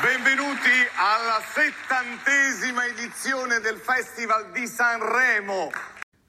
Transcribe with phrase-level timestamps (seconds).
[0.00, 5.70] Benvenuti alla settantesima edizione del Festival di Sanremo.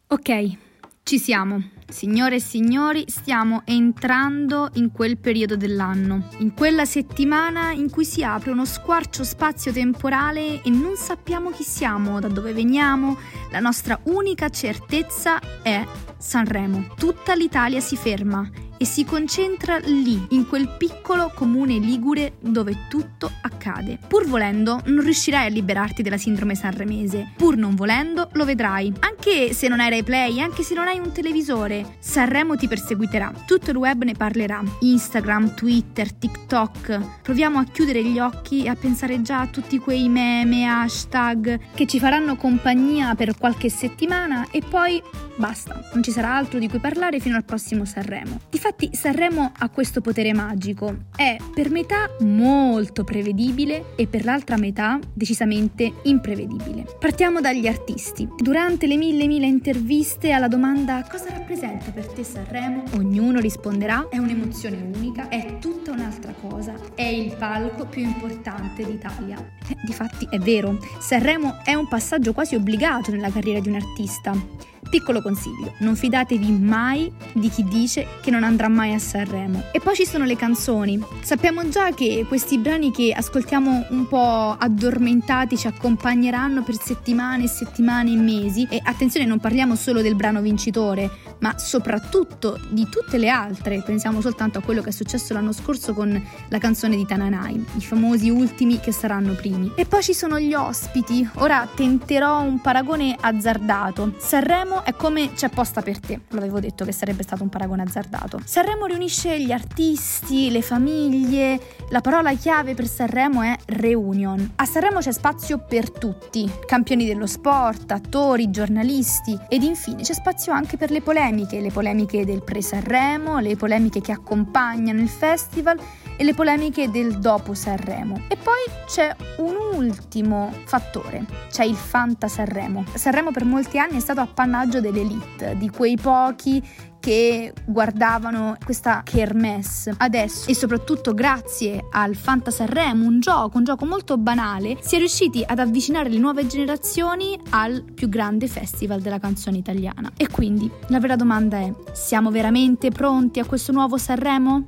[0.08, 0.58] Ok,
[1.04, 1.70] ci siamo.
[1.88, 8.24] Signore e signori, stiamo entrando in quel periodo dell'anno, in quella settimana in cui si
[8.24, 13.20] apre uno squarcio spazio-temporale e non sappiamo chi siamo, da dove veniamo.
[13.52, 15.86] La nostra unica certezza è
[16.18, 16.96] Sanremo.
[16.98, 18.50] Tutta l'Italia si ferma
[18.80, 24.00] e si concentra lì, in quel piccolo comune ligure dove tutto accade.
[24.08, 27.34] Pur volendo, non riuscirai a liberarti della sindrome sanremese.
[27.36, 28.92] Pur non volendo, lo vedrai.
[29.00, 33.34] Anche se non hai Rai Play, anche se non hai un televisore, Sanremo ti perseguiterà.
[33.46, 34.64] Tutto il web ne parlerà.
[34.80, 37.22] Instagram, Twitter, TikTok.
[37.22, 41.86] Proviamo a chiudere gli occhi e a pensare già a tutti quei meme, hashtag che
[41.86, 45.04] ci faranno compagnia per qualche settimana e poi
[45.36, 45.90] basta.
[45.94, 48.40] Non ci sarà altro di cui parlare fino al prossimo Sanremo.
[48.50, 54.58] Difatti Infatti Sanremo ha questo potere magico, è per metà molto prevedibile e per l'altra
[54.58, 56.86] metà decisamente imprevedibile.
[57.00, 58.30] Partiamo dagli artisti.
[58.38, 64.20] Durante le mille mille interviste alla domanda cosa rappresenta per te Sanremo, ognuno risponderà è
[64.20, 69.36] un'emozione unica, è tutta un'altra cosa, è il palco più importante d'Italia.
[69.68, 74.68] Eh, difatti è vero, Sanremo è un passaggio quasi obbligato nella carriera di un artista.
[74.90, 79.66] Piccolo consiglio, non fidatevi mai di chi dice che non andrà mai a Sanremo.
[79.72, 81.00] E poi ci sono le canzoni.
[81.22, 87.48] Sappiamo già che questi brani che ascoltiamo un po' addormentati ci accompagneranno per settimane e
[87.48, 88.68] settimane e mesi.
[88.68, 91.10] E attenzione, non parliamo solo del brano vincitore,
[91.40, 93.82] ma soprattutto di tutte le altre.
[93.82, 97.82] Pensiamo soltanto a quello che è successo l'anno scorso con la canzone di Tananai, i
[97.82, 99.72] famosi ultimi che saranno primi.
[99.76, 101.28] E poi ci sono gli ospiti.
[101.36, 104.14] Ora tenterò un paragone azzardato.
[104.18, 106.22] Sanremo è come c'è posta per te.
[106.30, 108.42] L'avevo detto che sarebbe stato un paragone azzardato.
[108.44, 111.60] Sanremo riunisce gli artisti, le famiglie.
[111.90, 114.52] La parola chiave per Sanremo è reunion.
[114.56, 116.50] A Sanremo c'è spazio per tutti.
[116.66, 121.70] Campioni dello sport, attori, giornalisti ed infine c'è spazio anche per le polemiche polemiche, le
[121.72, 125.80] polemiche del pre-Sanremo, le polemiche che accompagnano il festival
[126.18, 128.22] e le polemiche del dopo Sanremo.
[128.28, 128.56] E poi
[128.88, 132.84] c'è un ultimo fattore, c'è il Fanta Sanremo.
[132.94, 136.62] Sanremo per molti anni è stato appannaggio dell'elite, di quei pochi
[137.00, 139.94] che guardavano questa kermesse.
[139.98, 144.98] Adesso, e soprattutto grazie al Fanta Sanremo, un gioco, un gioco molto banale, si è
[144.98, 150.12] riusciti ad avvicinare le nuove generazioni al più grande festival della canzone italiana.
[150.18, 154.66] E quindi la vera domanda è: siamo veramente pronti a questo nuovo Sanremo?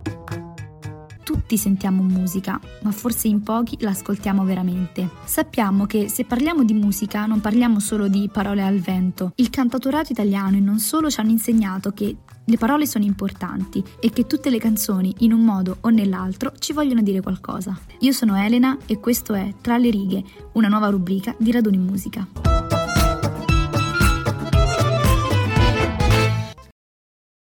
[1.23, 5.09] Tutti sentiamo musica, ma forse in pochi l'ascoltiamo veramente.
[5.23, 9.31] Sappiamo che se parliamo di musica non parliamo solo di parole al vento.
[9.35, 14.09] Il cantautorato italiano e non solo ci hanno insegnato che le parole sono importanti e
[14.09, 17.77] che tutte le canzoni, in un modo o nell'altro, ci vogliono dire qualcosa.
[17.99, 22.27] Io sono Elena e questo è Tra le righe, una nuova rubrica di Raduni Musica.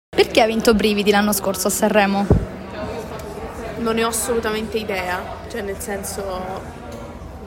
[0.08, 2.55] Perché ha vinto Brividi l'anno scorso a Sanremo?
[3.86, 6.24] Non ne ho assolutamente idea, cioè nel senso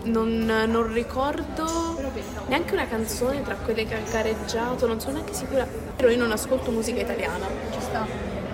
[0.04, 2.00] non, non, ricordo
[2.48, 5.68] neanche una canzone tra quelle che ha gareggiato, non sono neanche sicura,
[5.98, 7.46] però io non ascolto musica italiana.
[7.74, 8.08] Ci sta.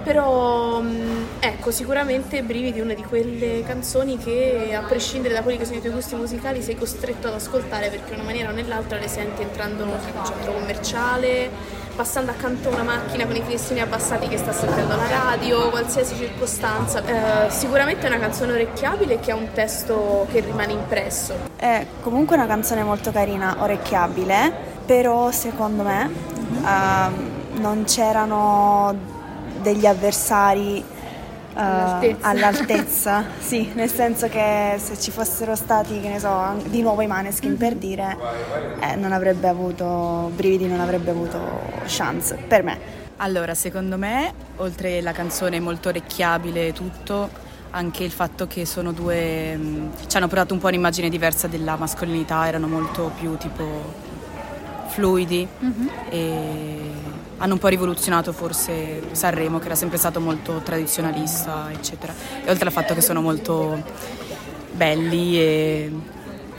[0.03, 0.81] Però
[1.39, 5.77] ecco, sicuramente Brividi è una di quelle canzoni che a prescindere da quelli che sono
[5.77, 9.07] i tuoi gusti musicali sei costretto ad ascoltare perché in una maniera o nell'altra le
[9.07, 11.49] senti entrando in un centro commerciale,
[11.95, 16.15] passando accanto a una macchina con i finestrini abbassati che sta sentendo la radio, qualsiasi
[16.15, 17.01] circostanza.
[17.05, 21.33] Eh, sicuramente è una canzone orecchiabile che ha un testo che rimane impresso.
[21.55, 24.51] È comunque una canzone molto carina, orecchiabile,
[24.85, 26.63] però secondo me mm-hmm.
[26.63, 28.93] uh, non c'erano
[29.61, 30.83] degli avversari
[31.55, 32.27] uh, all'altezza.
[32.27, 33.23] all'altezza.
[33.39, 37.57] sì, nel senso che se ci fossero stati, che ne so, di nuovo i Maneskin
[37.57, 38.17] per dire,
[38.79, 41.39] eh, non avrebbe avuto, Brividi non avrebbe avuto
[41.87, 43.03] chance, per me.
[43.17, 47.29] Allora, secondo me, oltre la canzone molto orecchiabile e tutto,
[47.71, 51.77] anche il fatto che sono due, mh, ci hanno portato un po' un'immagine diversa della
[51.77, 54.03] mascolinità, erano molto più tipo
[54.87, 55.87] fluidi mm-hmm.
[56.09, 56.79] e
[57.37, 62.13] hanno un po' rivoluzionato forse Sanremo che era sempre stato molto tradizionalista eccetera.
[62.43, 63.81] E oltre al fatto che sono molto
[64.71, 65.91] belli e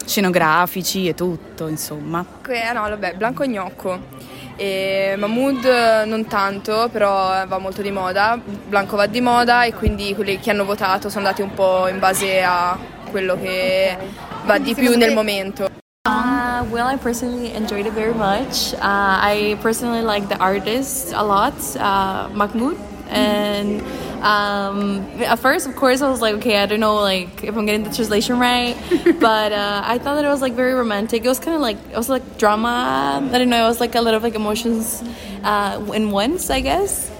[0.04, 2.24] scenografici e tutto insomma.
[2.46, 4.14] Eh, no vabbè Blanco Gnocco.
[4.58, 8.40] E Mahmood non tanto però va molto di moda.
[8.68, 11.98] Blanco va di moda e quindi quelli che hanno votato sono andati un po' in
[11.98, 12.78] base a
[13.10, 13.96] quello che
[14.44, 15.75] va di più nel momento
[16.06, 18.74] Uh, well, I personally enjoyed it very much.
[18.74, 22.78] Uh, I personally like the artist a lot, uh, Mahmoud.
[23.08, 23.82] and
[24.22, 27.66] um, at first, of course, I was like, okay, I don't know, like if I'm
[27.66, 28.76] getting the translation right,
[29.20, 31.24] but uh, I thought that it was like very romantic.
[31.24, 33.28] It was kind of like it was like drama.
[33.32, 33.64] I don't know.
[33.64, 35.02] It was like a lot of like emotions
[35.42, 37.10] uh, in once, I guess.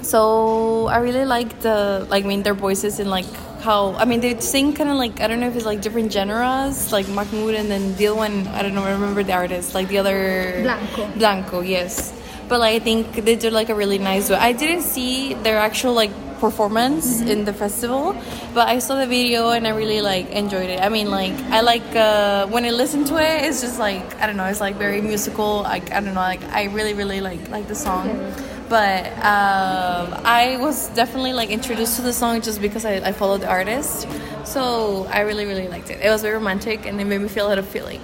[0.00, 3.26] So I really liked the like I mean their voices and like
[3.64, 6.12] how I mean they sing kind of like I don't know if it's like different
[6.12, 9.74] genres like Mahmoud and then the other one I don't know I remember the artist
[9.74, 11.08] like the other Blanco.
[11.16, 12.12] Blanco yes.
[12.46, 15.56] But like I think they did like a really nice way I didn't see their
[15.56, 17.32] actual like performance mm-hmm.
[17.32, 18.14] in the festival
[18.52, 20.80] but I saw the video and I really like enjoyed it.
[20.80, 24.26] I mean like I like uh, when I listen to it it's just like I
[24.26, 27.48] don't know it's like very musical like I don't know like I really really like
[27.48, 28.08] like the song
[28.68, 33.42] but um, I was definitely like introduced to the song just because I, I followed
[33.42, 34.08] the artist.
[34.44, 36.00] So I really, really liked it.
[36.00, 38.00] It was very romantic and it made me feel a lot of feeling.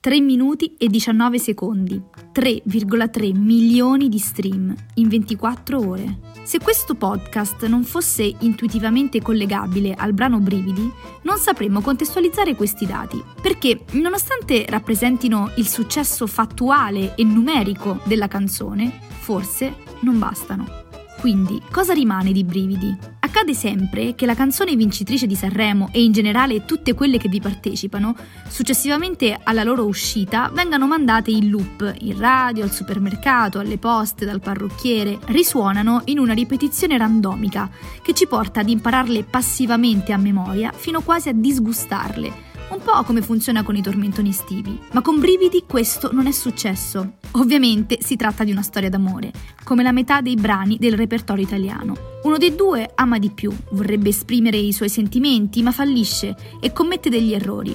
[0.00, 2.00] 3 minuti e 19 secondi,
[2.32, 6.18] 3,3 milioni di stream in 24 ore.
[6.44, 10.88] Se questo podcast non fosse intuitivamente collegabile al brano Brividi,
[11.22, 19.00] non sapremmo contestualizzare questi dati, perché nonostante rappresentino il successo fattuale e numerico della canzone,
[19.18, 20.87] forse non bastano.
[21.18, 22.96] Quindi, cosa rimane di Brividi?
[23.18, 27.40] Accade sempre che la canzone vincitrice di Sanremo e in generale tutte quelle che vi
[27.40, 28.14] partecipano,
[28.46, 34.40] successivamente alla loro uscita, vengano mandate in loop, in radio, al supermercato, alle poste, dal
[34.40, 37.68] parrucchiere, risuonano in una ripetizione randomica
[38.00, 43.22] che ci porta ad impararle passivamente a memoria fino quasi a disgustarle un po' come
[43.22, 44.78] funziona con i tormentoni estivi.
[44.92, 47.14] Ma con Brividi questo non è successo.
[47.32, 49.32] Ovviamente si tratta di una storia d'amore,
[49.64, 51.96] come la metà dei brani del repertorio italiano.
[52.24, 57.10] Uno dei due ama di più, vorrebbe esprimere i suoi sentimenti, ma fallisce e commette
[57.10, 57.74] degli errori.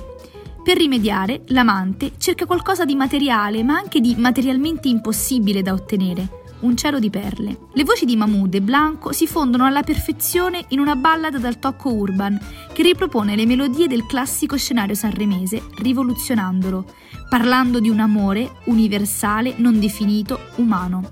[0.63, 6.75] Per rimediare, l'amante cerca qualcosa di materiale, ma anche di materialmente impossibile da ottenere un
[6.75, 7.67] cielo di perle.
[7.73, 11.93] Le voci di Mahmoud e Blanco si fondono alla perfezione in una ballad dal tocco
[11.93, 12.39] urban
[12.73, 16.85] che ripropone le melodie del classico scenario sanremese, rivoluzionandolo,
[17.29, 21.11] parlando di un amore universale, non definito, umano.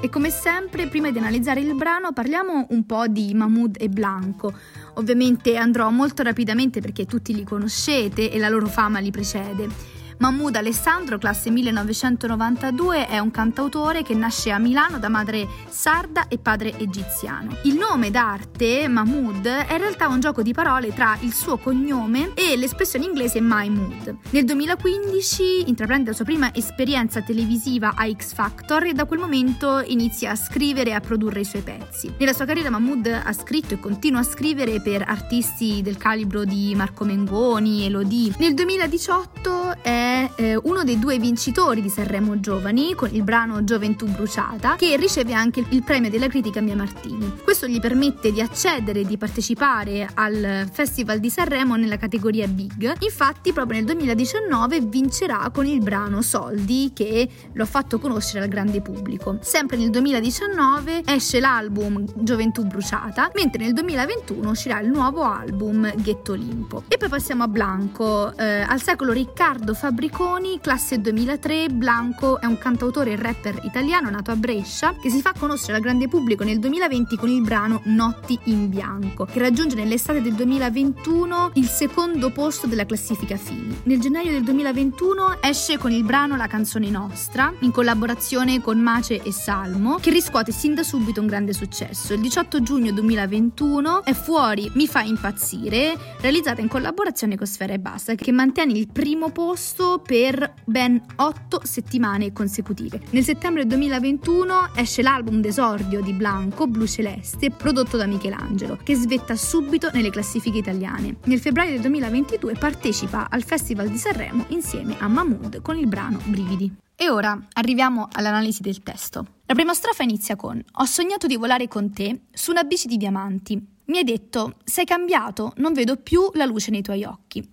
[0.00, 4.52] E come sempre, prima di analizzare il brano, parliamo un po' di Mahmoud e Blanco.
[4.94, 10.00] Ovviamente andrò molto rapidamente perché tutti li conoscete e la loro fama li precede.
[10.18, 16.38] Mahmoud Alessandro, classe 1992, è un cantautore che nasce a Milano da madre sarda e
[16.38, 17.56] padre egiziano.
[17.62, 22.32] Il nome d'arte, Mahmoud, è in realtà un gioco di parole tra il suo cognome
[22.34, 24.16] e l'espressione inglese My Mood.
[24.30, 29.82] Nel 2015 intraprende la sua prima esperienza televisiva a X Factor e da quel momento
[29.84, 32.12] inizia a scrivere e a produrre i suoi pezzi.
[32.18, 36.74] Nella sua carriera Mahmoud ha scritto e continua a scrivere per artisti del calibro di
[36.74, 38.34] Marco Mengoni, Elodie.
[38.38, 44.06] Nel 2018 è eh, uno dei due vincitori di Sanremo Giovani con il brano Gioventù
[44.06, 47.32] Bruciata, che riceve anche il premio della critica Mia Martini.
[47.42, 52.94] Questo gli permette di accedere e di partecipare al Festival di Sanremo nella categoria Big.
[53.00, 58.50] Infatti, proprio nel 2019 vincerà con il brano Soldi, che lo ha fatto conoscere al
[58.50, 59.38] grande pubblico.
[59.40, 66.32] Sempre nel 2019 esce l'album Gioventù Bruciata, mentre nel 2021 uscirà il nuovo album Ghetto
[66.32, 66.84] Olimpo.
[66.88, 68.36] E poi passiamo a Blanco.
[68.36, 74.10] Eh, al secolo Riccardo Fabrizio Fabriconi, classe 2003, Blanco è un cantautore e rapper italiano
[74.10, 77.80] nato a Brescia che si fa conoscere al grande pubblico nel 2020 con il brano
[77.84, 83.80] Notti in Bianco, che raggiunge nell'estate del 2021 il secondo posto della classifica Fini.
[83.84, 89.22] Nel gennaio del 2021 esce con il brano La canzone nostra, in collaborazione con Mace
[89.22, 92.12] e Salmo, che riscuote sin da subito un grande successo.
[92.12, 97.78] Il 18 giugno 2021 è fuori Mi fa impazzire, realizzata in collaborazione con Sfera e
[97.78, 103.00] Basta, che mantiene il primo posto per ben 8 settimane consecutive.
[103.10, 109.36] Nel settembre 2021 esce l'album d'esordio di Blanco, Blu Celeste, prodotto da Michelangelo, che svetta
[109.36, 111.16] subito nelle classifiche italiane.
[111.24, 116.20] Nel febbraio del 2022 partecipa al Festival di Sanremo insieme a Mahmood con il brano
[116.24, 116.72] Brividi.
[116.94, 119.26] E ora arriviamo all'analisi del testo.
[119.46, 122.96] La prima strofa inizia con Ho sognato di volare con te su una bici di
[122.96, 123.60] diamanti.
[123.86, 127.46] Mi hai detto, sei cambiato, non vedo più la luce nei tuoi occhi.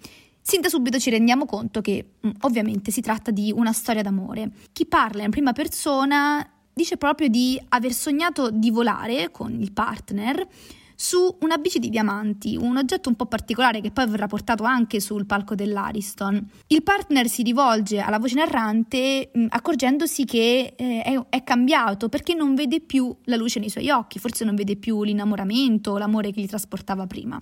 [0.50, 4.50] Sin da subito ci rendiamo conto che mm, ovviamente si tratta di una storia d'amore.
[4.74, 10.48] Chi parla in prima persona dice proprio di aver sognato di volare con il partner
[10.96, 15.00] su una bici di diamanti, un oggetto un po' particolare che poi verrà portato anche
[15.00, 16.44] sul palco dell'Ariston.
[16.66, 22.10] Il partner si rivolge alla voce narrante mh, mm, accorgendosi che eh, è, è, cambiato
[22.10, 26.32] perché non vede più la luce nei suoi occhi, forse non vede più l'innamoramento, l'amore
[26.32, 27.40] che gli trasportava prima.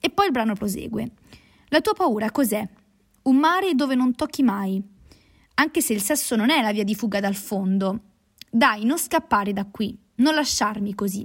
[0.00, 1.10] E poi il brano prosegue.
[1.72, 2.68] La tua paura cos'è?
[3.22, 4.82] Un mare dove non tocchi mai.
[5.54, 8.00] Anche se il sesso non è la via di fuga dal fondo.
[8.50, 11.24] Dai, non scappare da qui, non lasciarmi così.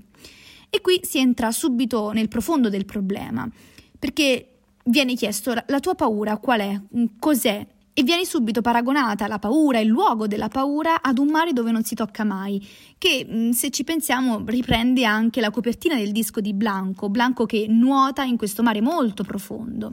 [0.69, 3.49] E qui si entra subito nel profondo del problema,
[3.97, 6.79] perché viene chiesto la tua paura qual è,
[7.17, 11.71] cos'è, e viene subito paragonata la paura, il luogo della paura, ad un mare dove
[11.71, 12.63] non si tocca mai,
[12.99, 18.21] che se ci pensiamo riprende anche la copertina del disco di Blanco, Blanco che nuota
[18.21, 19.89] in questo mare molto profondo.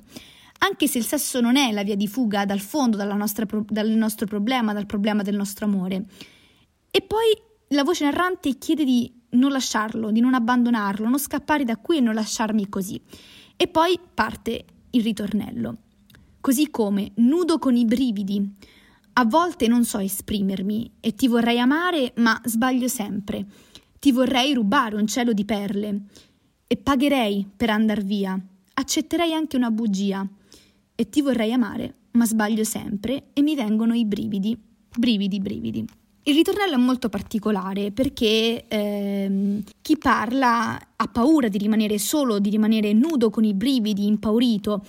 [0.65, 4.27] Anche se il sesso non è la via di fuga dal fondo nostra, dal nostro
[4.27, 6.05] problema, dal problema del nostro amore.
[6.89, 7.37] E poi
[7.69, 12.01] la voce narrante chiede di non lasciarlo, di non abbandonarlo, non scappare da qui e
[12.01, 13.01] non lasciarmi così.
[13.57, 15.79] E poi parte il ritornello.
[16.41, 18.55] Così come nudo con i brividi.
[19.15, 23.45] A volte non so esprimermi e ti vorrei amare, ma sbaglio sempre.
[23.99, 26.03] Ti vorrei rubare un cielo di perle
[26.69, 28.41] e pagherei per andar via.
[28.75, 30.27] Accetterei anche una bugia
[31.03, 34.57] e ti vorrei amare, ma sbaglio sempre e mi vengono i brividi,
[34.97, 35.85] brividi, brividi.
[36.23, 42.51] Il ritornello è molto particolare perché ehm, chi parla ha paura di rimanere solo, di
[42.51, 44.85] rimanere nudo con i brividi, impaurito,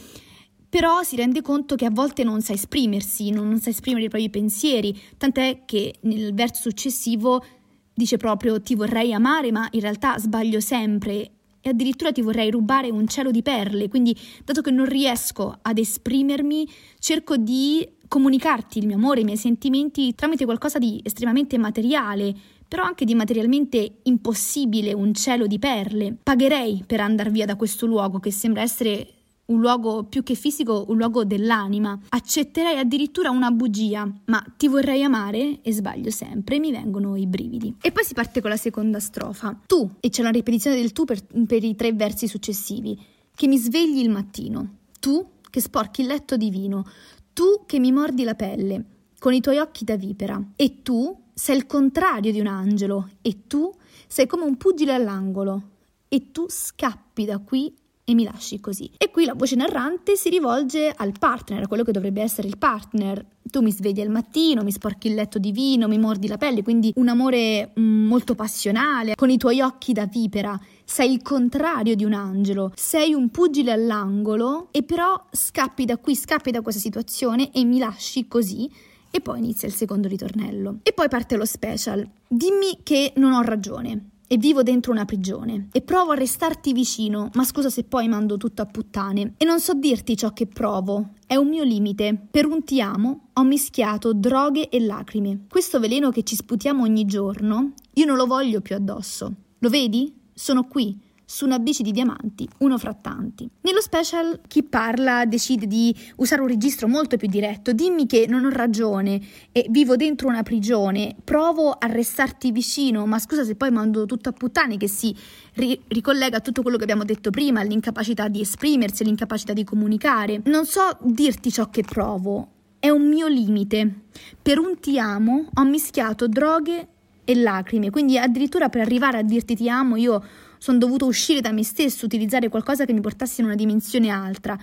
[0.69, 4.09] però si rende conto che a volte non sa esprimersi, non, non sa esprimere i
[4.09, 7.43] propri pensieri, tant'è che nel verso successivo
[7.91, 11.31] dice proprio ti vorrei amare, ma in realtà sbaglio sempre
[11.65, 15.77] e addirittura ti vorrei rubare un cielo di perle, quindi dato che non riesco ad
[15.77, 16.67] esprimermi,
[16.99, 22.35] cerco di comunicarti il mio amore, i miei sentimenti tramite qualcosa di estremamente materiale,
[22.67, 26.17] però anche di materialmente impossibile, un cielo di perle.
[26.21, 29.22] Pagherei per andare via da questo luogo che sembra essere
[29.53, 31.97] un luogo più che fisico, un luogo dell'anima.
[32.09, 37.75] Accetterei addirittura una bugia, ma ti vorrei amare e sbaglio sempre, mi vengono i brividi.
[37.81, 39.57] E poi si parte con la seconda strofa.
[39.65, 42.99] Tu, e c'è la ripetizione del tu per, per i tre versi successivi,
[43.35, 44.77] che mi svegli il mattino.
[44.99, 46.85] Tu che sporchi il letto di vino.
[47.33, 48.85] Tu che mi mordi la pelle
[49.19, 50.41] con i tuoi occhi da vipera.
[50.55, 53.09] E tu sei il contrario di un angelo.
[53.21, 53.71] E tu
[54.07, 55.69] sei come un pugile all'angolo.
[56.07, 57.73] E tu scappi da qui
[58.05, 58.91] e mi lasci così.
[58.97, 62.57] E qui la voce narrante si rivolge al partner, a quello che dovrebbe essere il
[62.57, 63.25] partner.
[63.49, 66.63] Tu mi svegli al mattino, mi sporchi il letto di vino, mi mordi la pelle,
[66.63, 70.59] quindi un amore mm, molto passionale, con i tuoi occhi da vipera.
[70.83, 76.15] Sei il contrario di un angelo, sei un pugile all'angolo e però scappi da qui,
[76.15, 78.69] scappi da questa situazione e mi lasci così.
[79.15, 80.79] E poi inizia il secondo ritornello.
[80.81, 82.05] E poi parte lo special.
[82.27, 87.29] Dimmi che non ho ragione e vivo dentro una prigione e provo a restarti vicino,
[87.35, 91.11] ma scusa se poi mando tutto a puttane e non so dirti ciò che provo,
[91.27, 92.17] è un mio limite.
[92.31, 95.45] Per un ti amo ho mischiato droghe e lacrime.
[95.47, 99.31] Questo veleno che ci sputiamo ogni giorno, io non lo voglio più addosso.
[99.59, 100.11] Lo vedi?
[100.33, 100.99] Sono qui,
[101.33, 103.49] su una bici di diamanti, uno fra tanti.
[103.61, 108.45] Nello special chi parla decide di usare un registro molto più diretto, dimmi che non
[108.45, 109.19] ho ragione
[109.51, 114.29] e vivo dentro una prigione, provo a restarti vicino, ma scusa se poi mando tutto
[114.29, 115.15] a puttane che si
[115.53, 120.39] ri- ricollega a tutto quello che abbiamo detto prima, all'incapacità di esprimersi, all'incapacità di comunicare.
[120.45, 124.01] Non so dirti ciò che provo, è un mio limite.
[124.39, 126.89] Per un ti amo ho mischiato droghe
[127.23, 130.23] e lacrime, quindi addirittura per arrivare a dirti ti amo io
[130.57, 134.57] sono dovuto uscire da me stesso, utilizzare qualcosa che mi portasse in una dimensione altra.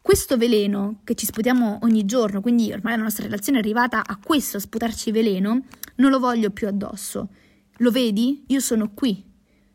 [0.00, 4.18] Questo veleno che ci sputiamo ogni giorno, quindi ormai la nostra relazione è arrivata a
[4.22, 5.64] questo, a sputarci veleno,
[5.96, 7.28] non lo voglio più addosso.
[7.76, 8.44] Lo vedi?
[8.48, 9.22] Io sono qui,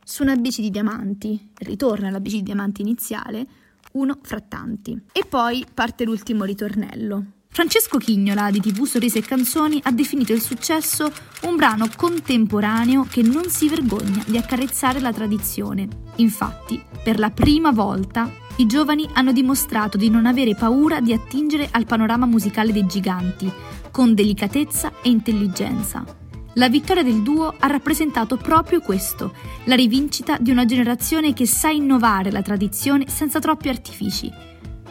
[0.03, 3.46] su una bici di diamanti, ritorna alla bici di diamanti iniziale,
[3.94, 5.00] uno fra tanti.
[5.12, 7.37] E poi parte l'ultimo ritornello.
[7.57, 11.11] Francesco Chignola di TV Sorrisi e Canzoni ha definito il successo
[11.41, 15.87] un brano contemporaneo che non si vergogna di accarezzare la tradizione.
[16.17, 21.67] Infatti, per la prima volta, i giovani hanno dimostrato di non avere paura di attingere
[21.71, 23.51] al panorama musicale dei giganti,
[23.89, 26.05] con delicatezza e intelligenza.
[26.53, 29.33] La vittoria del duo ha rappresentato proprio questo,
[29.63, 34.31] la rivincita di una generazione che sa innovare la tradizione senza troppi artifici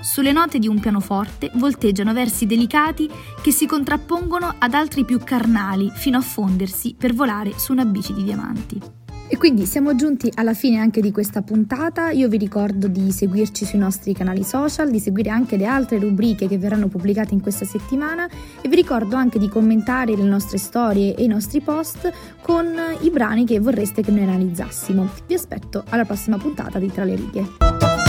[0.06, 3.10] sulle note di un pianoforte volteggiano versi delicati
[3.42, 8.14] che si contrappongono ad altri più carnali fino a fondersi per volare su una bici
[8.14, 8.80] di diamanti.
[9.28, 12.10] E quindi siamo giunti alla fine anche di questa puntata.
[12.10, 16.46] Io vi ricordo di seguirci sui nostri canali social, di seguire anche le altre rubriche
[16.46, 18.28] che verranno pubblicate in questa settimana
[18.60, 23.10] e vi ricordo anche di commentare le nostre storie e i nostri post con i
[23.10, 25.08] brani che vorreste che noi analizzassimo.
[25.26, 28.05] Vi aspetto alla prossima puntata di Tra le righe.